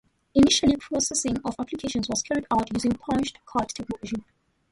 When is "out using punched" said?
2.51-3.37